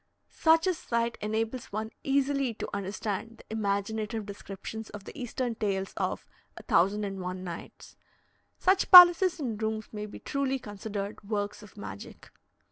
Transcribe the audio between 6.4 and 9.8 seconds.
"a thousand and one nights." Such palaces and